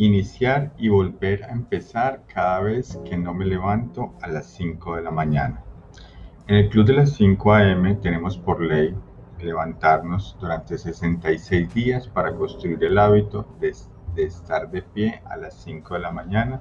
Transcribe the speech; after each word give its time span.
Iniciar 0.00 0.72
y 0.78 0.88
volver 0.88 1.42
a 1.42 1.50
empezar 1.50 2.22
cada 2.32 2.60
vez 2.60 3.00
que 3.04 3.16
no 3.16 3.34
me 3.34 3.44
levanto 3.44 4.14
a 4.22 4.28
las 4.28 4.46
5 4.46 4.94
de 4.94 5.02
la 5.02 5.10
mañana. 5.10 5.64
En 6.46 6.54
el 6.54 6.68
Club 6.68 6.86
de 6.86 6.92
las 6.92 7.14
5 7.14 7.52
AM 7.52 8.00
tenemos 8.00 8.38
por 8.38 8.60
ley 8.62 8.94
levantarnos 9.40 10.36
durante 10.40 10.78
66 10.78 11.74
días 11.74 12.06
para 12.06 12.32
construir 12.32 12.82
el 12.84 12.96
hábito 12.96 13.48
de, 13.58 13.74
estar 14.16 14.70
de 14.70 14.82
pie 14.82 15.20
a 15.26 15.36
las 15.36 15.54
5 15.64 15.94
de 15.94 16.00
la 16.00 16.12
mañana 16.12 16.60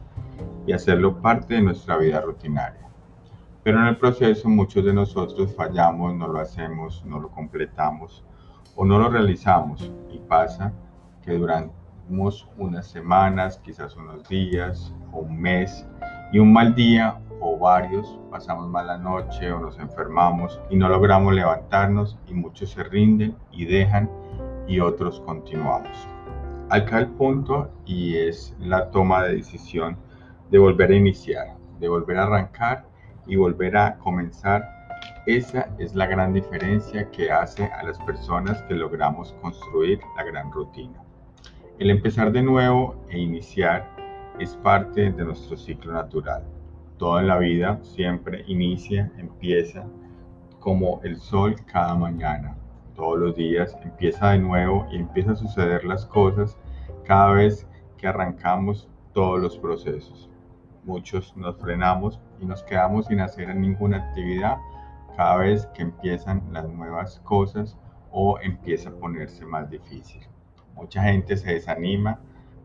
y 0.65 0.73
hacerlo 0.73 1.21
parte 1.21 1.53
de 1.53 1.61
nuestra 1.61 1.95
vida 1.97 2.19
rutinaria. 2.21 2.89
Pero 3.61 3.79
en 3.79 3.85
el 3.85 3.97
proceso 3.97 4.49
muchos 4.49 4.83
de 4.83 4.93
nosotros 4.93 5.53
fallamos, 5.55 6.15
no 6.15 6.27
lo 6.27 6.39
hacemos, 6.39 7.05
no 7.05 7.19
lo 7.19 7.29
completamos 7.29 8.25
o 8.75 8.83
no 8.83 8.97
lo 8.97 9.09
realizamos 9.09 9.91
y 10.09 10.17
pasa 10.17 10.73
que 11.21 11.33
durante 11.33 11.76
unas 12.09 12.87
semanas, 12.87 13.59
quizás 13.63 13.95
unos 13.95 14.27
días 14.27 14.93
un 15.11 15.39
mes 15.39 15.85
y 16.31 16.39
un 16.39 16.51
mal 16.53 16.75
día 16.75 17.19
o 17.39 17.57
varios 17.57 18.19
pasamos 18.31 18.67
mala 18.67 18.97
noche 18.97 19.51
o 19.51 19.59
nos 19.59 19.77
enfermamos 19.79 20.59
y 20.69 20.75
no 20.75 20.89
logramos 20.89 21.33
levantarnos 21.33 22.17
y 22.27 22.33
muchos 22.33 22.71
se 22.71 22.83
rinden 22.83 23.35
y 23.51 23.65
dejan 23.65 24.09
y 24.67 24.79
otros 24.79 25.21
continuamos. 25.21 26.07
Acá 26.69 26.99
el 26.99 27.07
punto 27.07 27.71
y 27.85 28.17
es 28.17 28.55
la 28.59 28.89
toma 28.91 29.23
de 29.23 29.35
decisión 29.35 29.97
de 30.51 30.57
volver 30.57 30.91
a 30.91 30.95
iniciar, 30.95 31.55
de 31.79 31.87
volver 31.87 32.17
a 32.17 32.23
arrancar 32.23 32.85
y 33.25 33.35
volver 33.35 33.77
a 33.77 33.97
comenzar. 33.97 34.67
Esa 35.25 35.69
es 35.77 35.95
la 35.95 36.05
gran 36.05 36.33
diferencia 36.33 37.09
que 37.11 37.31
hace 37.31 37.65
a 37.65 37.83
las 37.83 37.97
personas 37.99 38.61
que 38.63 38.75
logramos 38.75 39.33
construir 39.41 39.99
la 40.17 40.23
gran 40.23 40.51
rutina. 40.51 41.06
El 41.79 41.91
empezar 41.91 42.31
de 42.31 42.41
nuevo 42.41 42.95
e 43.07 43.19
iniciar 43.19 43.87
es 44.39 44.55
parte 44.55 45.11
de 45.11 45.23
nuestro 45.23 45.55
ciclo 45.55 45.93
natural. 45.93 46.43
Toda 46.97 47.21
la 47.21 47.37
vida 47.37 47.77
siempre 47.83 48.43
inicia, 48.47 49.11
empieza 49.15 49.85
como 50.59 50.99
el 51.03 51.17
sol 51.17 51.55
cada 51.71 51.93
mañana. 51.93 52.57
Todos 52.95 53.19
los 53.19 53.35
días 53.35 53.77
empieza 53.83 54.31
de 54.31 54.39
nuevo 54.39 54.87
y 54.91 54.95
empieza 54.95 55.33
a 55.33 55.35
suceder 55.35 55.85
las 55.85 56.07
cosas 56.07 56.57
cada 57.05 57.33
vez 57.33 57.67
que 57.99 58.07
arrancamos 58.07 58.89
todos 59.13 59.39
los 59.39 59.55
procesos. 59.59 60.31
Muchos 60.83 61.37
nos 61.37 61.57
frenamos 61.57 62.19
y 62.41 62.45
nos 62.47 62.63
quedamos 62.63 63.05
sin 63.05 63.19
hacer 63.19 63.55
ninguna 63.55 63.97
actividad 63.97 64.57
cada 65.15 65.37
vez 65.37 65.67
que 65.75 65.83
empiezan 65.83 66.41
las 66.51 66.67
nuevas 66.67 67.19
cosas 67.19 67.77
o 68.09 68.39
empieza 68.39 68.89
a 68.89 68.93
ponerse 68.93 69.45
más 69.45 69.69
difícil 69.69 70.27
mucha 70.77 71.03
gente 71.03 71.35
se 71.35 71.53
desanima, 71.53 72.19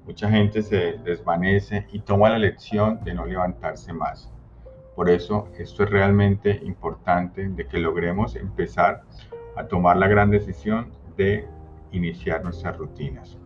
mucha 0.06 0.28
gente 0.28 0.62
se 0.62 0.98
desvanece 1.04 1.86
y 1.92 2.00
toma 2.00 2.30
la 2.30 2.38
lección 2.38 3.02
de 3.02 3.14
no 3.14 3.26
levantarse 3.26 3.92
más. 3.92 4.30
Por 4.94 5.08
eso 5.08 5.48
esto 5.58 5.84
es 5.84 5.90
realmente 5.90 6.60
importante 6.64 7.48
de 7.48 7.66
que 7.66 7.78
logremos 7.78 8.36
empezar 8.36 9.02
a 9.56 9.66
tomar 9.66 9.96
la 9.96 10.06
gran 10.06 10.30
decisión 10.30 10.92
de 11.16 11.46
iniciar 11.92 12.44
nuestras 12.44 12.76
rutinas. 12.76 13.38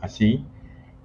Así 0.00 0.44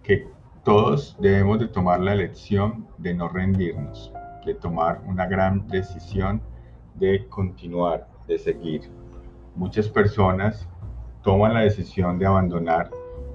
que 0.03 0.27
todos 0.63 1.15
debemos 1.19 1.59
de 1.59 1.67
tomar 1.67 1.99
la 2.01 2.15
lección 2.15 2.87
de 2.97 3.13
no 3.13 3.29
rendirnos, 3.29 4.11
de 4.45 4.55
tomar 4.55 5.01
una 5.05 5.25
gran 5.27 5.67
decisión 5.67 6.41
de 6.95 7.27
continuar, 7.27 8.07
de 8.27 8.37
seguir. 8.37 8.81
Muchas 9.55 9.87
personas 9.87 10.67
toman 11.25 11.55
la 11.55 11.61
decisión 11.61 12.19
de 12.19 12.27
abandonar 12.27 12.91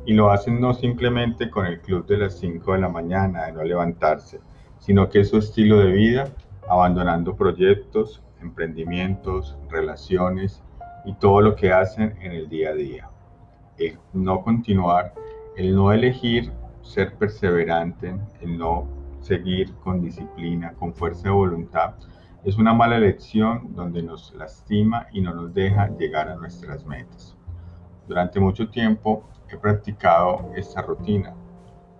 y 0.06 0.14
lo 0.14 0.30
hacen 0.30 0.60
no 0.60 0.72
simplemente 0.74 1.50
con 1.50 1.66
el 1.66 1.80
club 1.80 2.06
de 2.06 2.18
las 2.18 2.38
5 2.38 2.72
de 2.72 2.78
la 2.78 2.88
mañana, 2.88 3.46
de 3.46 3.52
no 3.52 3.64
levantarse, 3.64 4.40
sino 4.78 5.08
que 5.08 5.20
es 5.20 5.30
su 5.30 5.38
estilo 5.38 5.80
de 5.80 5.90
vida, 5.90 6.28
abandonando 6.68 7.34
proyectos, 7.34 8.22
emprendimientos, 8.40 9.58
relaciones 9.68 10.62
y 11.04 11.14
todo 11.14 11.40
lo 11.40 11.56
que 11.56 11.72
hacen 11.72 12.16
en 12.22 12.30
el 12.30 12.48
día 12.48 12.70
a 12.70 12.74
día. 12.74 13.10
El 13.76 13.98
no 14.12 14.40
continuar, 14.42 15.12
el 15.56 15.74
no 15.74 15.92
elegir 15.92 16.52
ser 16.82 17.16
perseverante, 17.16 18.14
el 18.40 18.56
no 18.56 18.86
seguir 19.20 19.74
con 19.82 20.00
disciplina, 20.00 20.74
con 20.74 20.94
fuerza 20.94 21.24
de 21.24 21.30
voluntad, 21.30 21.94
es 22.44 22.56
una 22.56 22.72
mala 22.72 22.98
elección 22.98 23.74
donde 23.74 24.00
nos 24.00 24.32
lastima 24.34 25.08
y 25.12 25.20
no 25.22 25.34
nos 25.34 25.52
deja 25.52 25.88
llegar 25.98 26.28
a 26.28 26.36
nuestras 26.36 26.86
metas. 26.86 27.36
Durante 28.10 28.40
mucho 28.40 28.68
tiempo 28.68 29.22
he 29.48 29.56
practicado 29.56 30.50
esta 30.56 30.82
rutina 30.82 31.32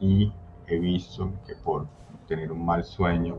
y 0.01 0.33
he 0.67 0.77
visto 0.77 1.31
que 1.47 1.55
por 1.55 1.87
tener 2.27 2.51
un 2.51 2.67
mal 2.67 2.83
sueño 2.83 3.39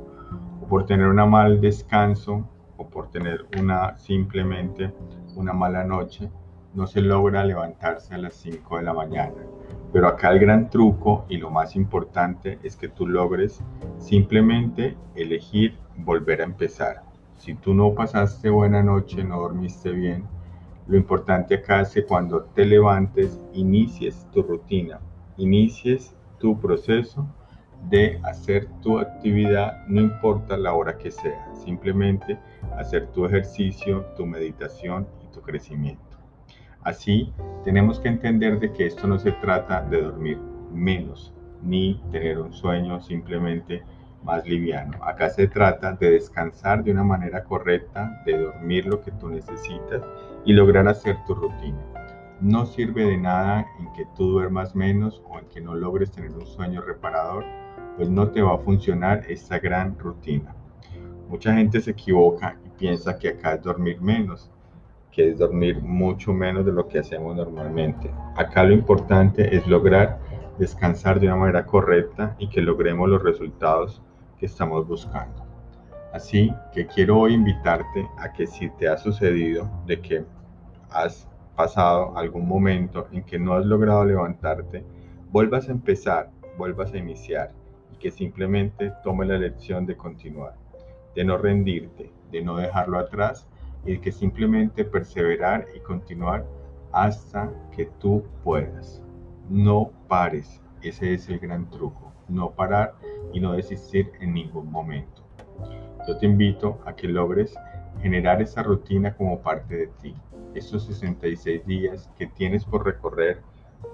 o 0.62 0.68
por 0.68 0.86
tener 0.86 1.08
un 1.08 1.18
mal 1.30 1.60
descanso 1.60 2.48
o 2.78 2.88
por 2.88 3.10
tener 3.10 3.46
una 3.60 3.98
simplemente 3.98 4.94
una 5.36 5.52
mala 5.52 5.84
noche 5.84 6.32
no 6.74 6.88
se 6.88 7.02
logra 7.02 7.44
levantarse 7.44 8.16
a 8.16 8.20
las 8.20 8.36
5 8.36 8.78
de 8.78 8.84
la 8.84 8.94
mañana. 8.94 9.44
Pero 9.92 10.08
acá 10.08 10.30
el 10.30 10.40
gran 10.40 10.70
truco 10.70 11.26
y 11.28 11.36
lo 11.40 11.50
más 11.50 11.76
importante 11.76 12.58
es 12.64 12.78
que 12.78 12.88
tú 12.88 13.06
logres 13.06 13.62
simplemente 13.98 14.96
elegir 15.16 15.78
volver 15.98 16.40
a 16.40 16.46
empezar. 16.46 17.04
Si 17.36 17.54
tú 17.54 17.74
no 17.74 17.94
pasaste 17.94 18.50
buena 18.50 18.82
noche, 18.82 19.26
no 19.26 19.42
dormiste 19.42 19.92
bien, 19.92 20.24
lo 20.92 20.98
importante 20.98 21.56
acá 21.56 21.80
es 21.80 21.92
que 21.92 22.04
cuando 22.04 22.44
te 22.54 22.66
levantes, 22.66 23.40
inicies 23.54 24.28
tu 24.34 24.44
rutina, 24.44 25.00
inicies 25.38 26.14
tu 26.38 26.60
proceso 26.60 27.26
de 27.90 28.20
hacer 28.24 28.68
tu 28.82 29.00
actividad, 29.00 29.88
no 29.88 30.02
importa 30.02 30.58
la 30.58 30.74
hora 30.74 30.98
que 30.98 31.10
sea, 31.10 31.50
simplemente 31.56 32.38
hacer 32.78 33.08
tu 33.08 33.26
ejercicio, 33.26 34.06
tu 34.18 34.26
meditación 34.26 35.08
y 35.24 35.34
tu 35.34 35.40
crecimiento. 35.42 36.18
Así, 36.84 37.34
tenemos 37.64 37.98
que 38.02 38.10
entender 38.10 38.60
de 38.60 38.74
que 38.74 38.88
esto 38.88 39.08
no 39.08 39.18
se 39.18 39.32
trata 39.32 39.84
de 39.84 40.02
dormir 40.02 40.40
menos, 40.74 41.34
ni 41.64 42.04
tener 42.12 42.38
un 42.38 42.52
sueño 42.52 43.00
simplemente 43.00 43.82
más 44.26 44.46
liviano. 44.46 45.02
Acá 45.06 45.30
se 45.30 45.48
trata 45.48 45.94
de 45.94 46.12
descansar 46.12 46.84
de 46.84 46.92
una 46.92 47.06
manera 47.06 47.46
correcta, 47.46 48.22
de 48.26 48.38
dormir 48.38 48.88
lo 48.88 49.02
que 49.02 49.12
tú 49.12 49.30
necesitas 49.30 50.04
y 50.46 50.54
lograr 50.54 50.88
hacer 50.88 51.18
tu 51.26 51.36
rutina. 51.36 51.80
No 52.40 52.66
sirve 52.66 53.06
de 53.06 53.18
nada 53.18 53.66
en 53.80 53.94
que 53.94 54.06
tú 54.16 54.32
duermas 54.32 54.76
menos 54.76 55.22
o 55.30 55.38
en 55.38 55.46
que 55.46 55.62
no 55.62 55.76
logres 55.76 56.12
tener 56.12 56.32
un 56.32 56.46
sueño 56.46 56.82
reparador, 56.82 57.46
pues 57.98 58.10
no 58.10 58.30
te 58.30 58.42
va 58.42 58.56
a 58.56 58.60
funcionar 58.60 59.24
esta 59.30 59.60
gran 59.60 59.98
rutina. 60.00 60.56
Mucha 61.30 61.54
gente 61.54 61.80
se 61.80 61.92
equivoca 61.92 62.58
y 62.66 62.70
piensa 62.70 63.18
que 63.18 63.30
acá 63.30 63.54
es 63.54 63.62
dormir 63.62 64.02
menos, 64.02 64.52
que 65.12 65.30
es 65.30 65.38
dormir 65.38 65.82
mucho 65.82 66.34
menos 66.34 66.66
de 66.66 66.72
lo 66.72 66.88
que 66.88 67.00
hacemos 67.00 67.36
normalmente. 67.36 68.12
Acá 68.36 68.64
lo 68.64 68.74
importante 68.74 69.56
es 69.56 69.68
lograr 69.68 70.20
descansar 70.58 71.20
de 71.20 71.28
una 71.28 71.36
manera 71.36 71.66
correcta 71.66 72.36
y 72.40 72.50
que 72.50 72.62
logremos 72.62 73.10
los 73.10 73.22
resultados 73.22 74.02
que 74.40 74.46
estamos 74.46 74.88
buscando. 74.88 75.51
Así 76.14 76.54
que 76.74 76.88
quiero 76.88 77.20
hoy 77.20 77.34
invitarte 77.34 78.08
a 78.18 78.32
que 78.32 78.46
si 78.46 78.70
te 78.72 78.88
ha 78.88 78.98
sucedido 78.98 79.70
de 79.86 80.02
que 80.02 80.26
has 80.90 81.28
pasado 81.56 82.18
algún 82.18 82.48
momento 82.48 83.08
en 83.12 83.24
que 83.24 83.40
no 83.40 83.54
has 83.54 83.66
logrado 83.66 84.04
levantarte, 84.04 84.84
vuelvas 85.32 85.70
a 85.70 85.72
empezar, 85.72 86.30
vuelvas 86.58 86.94
a 86.94 86.98
iniciar 86.98 87.54
y 87.94 87.98
que 87.98 88.12
simplemente 88.12 88.92
tome 89.04 89.26
la 89.26 89.38
lección 89.38 89.86
de 89.86 89.96
continuar, 89.96 90.56
de 91.16 91.24
no 91.24 91.38
rendirte, 91.38 92.12
de 92.32 92.42
no 92.42 92.58
dejarlo 92.58 93.00
atrás 93.00 93.48
y 93.86 93.94
de 93.94 94.02
que 94.02 94.12
simplemente 94.12 94.84
perseverar 94.84 95.66
y 95.76 95.80
continuar 95.80 96.46
hasta 96.92 97.50
que 97.76 97.86
tú 98.00 98.24
puedas. 98.44 99.02
No 99.50 99.92
pares, 100.08 100.62
ese 100.82 101.14
es 101.14 101.30
el 101.30 101.40
gran 101.40 101.70
truco 101.70 102.12
no 102.32 102.52
parar 102.52 102.96
y 103.34 103.40
no 103.40 103.54
desistir 103.54 104.12
en 104.20 104.34
ningún 104.34 104.72
momento. 104.72 105.24
Yo 106.08 106.18
te 106.18 106.26
invito 106.26 106.80
a 106.86 106.96
que 106.96 107.08
logres 107.08 107.56
generar 108.02 108.42
esa 108.42 108.64
rutina 108.64 109.16
como 109.16 109.42
parte 109.42 109.76
de 109.76 109.88
ti. 110.02 110.16
Estos 110.56 110.86
66 110.86 111.66
días 111.66 112.10
que 112.18 112.28
tienes 112.28 112.66
por 112.66 112.86
recorrer, 112.86 113.42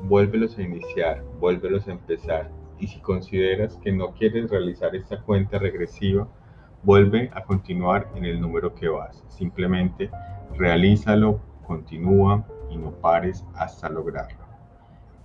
vuélvelos 0.03 0.57
a 0.57 0.61
iniciar, 0.61 1.23
vuélvelos 1.39 1.87
a 1.87 1.91
empezar. 1.91 2.49
Y 2.79 2.87
si 2.87 2.99
consideras 3.01 3.75
que 3.77 3.91
no 3.91 4.13
quieres 4.13 4.49
realizar 4.49 4.95
esta 4.95 5.21
cuenta 5.21 5.59
regresiva, 5.59 6.27
vuelve 6.83 7.29
a 7.33 7.43
continuar 7.43 8.09
en 8.15 8.23
el 8.23 8.39
número 8.39 8.73
que 8.73 8.87
vas. 8.87 9.23
Simplemente 9.27 10.09
realízalo, 10.55 11.41
continúa 11.65 12.47
y 12.69 12.77
no 12.77 12.91
pares 12.91 13.45
hasta 13.55 13.89
lograrlo. 13.89 14.45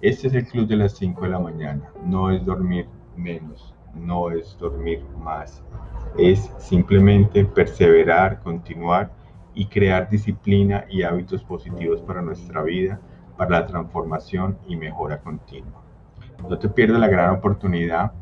Este 0.00 0.26
es 0.26 0.34
el 0.34 0.46
club 0.46 0.66
de 0.66 0.76
las 0.76 0.96
5 0.96 1.22
de 1.22 1.28
la 1.28 1.38
mañana. 1.38 1.92
No 2.04 2.32
es 2.32 2.44
dormir 2.44 2.88
menos, 3.16 3.72
no 3.94 4.30
es 4.30 4.56
dormir 4.58 5.04
más, 5.18 5.62
es 6.18 6.50
simplemente 6.58 7.44
perseverar, 7.44 8.40
continuar 8.40 9.10
y 9.54 9.66
crear 9.66 10.08
disciplina 10.08 10.84
y 10.88 11.02
hábitos 11.02 11.42
positivos 11.44 12.00
para 12.02 12.22
nuestra 12.22 12.62
vida, 12.62 13.00
para 13.36 13.60
la 13.60 13.66
transformación 13.66 14.58
y 14.66 14.76
mejora 14.76 15.20
continua. 15.20 15.82
No 16.48 16.58
te 16.58 16.68
pierdas 16.68 17.00
la 17.00 17.08
gran 17.08 17.34
oportunidad 17.34 18.12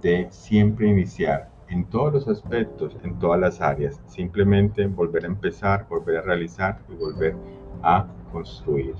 de 0.00 0.28
siempre 0.30 0.88
iniciar 0.88 1.50
en 1.68 1.84
todos 1.84 2.12
los 2.12 2.28
aspectos, 2.28 2.96
en 3.02 3.18
todas 3.18 3.40
las 3.40 3.60
áreas. 3.60 4.00
Simplemente 4.06 4.86
volver 4.86 5.24
a 5.24 5.28
empezar, 5.28 5.86
volver 5.88 6.18
a 6.18 6.22
realizar 6.22 6.80
y 6.88 6.94
volver 6.94 7.36
a 7.82 8.06
construir. 8.32 8.94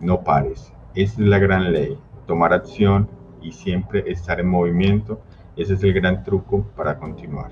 No 0.00 0.22
pares. 0.22 0.72
Esa 0.94 1.22
es 1.22 1.28
la 1.28 1.38
gran 1.38 1.72
ley. 1.72 1.98
Tomar 2.26 2.52
acción 2.52 3.08
y 3.40 3.52
siempre 3.52 4.10
estar 4.10 4.40
en 4.40 4.48
movimiento. 4.48 5.20
Ese 5.56 5.72
es 5.72 5.82
el 5.82 5.94
gran 5.94 6.22
truco 6.22 6.66
para 6.76 6.98
continuar. 6.98 7.50